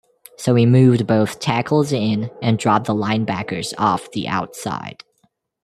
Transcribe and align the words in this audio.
So 0.35 0.55
we 0.55 0.65
moved 0.65 1.05
both 1.05 1.39
tackles 1.39 1.91
in 1.91 2.31
and 2.41 2.57
dropped 2.57 2.87
the 2.87 2.95
linebackers 2.95 3.75
off 3.77 4.09
the 4.13 4.27
outside. 4.27 5.03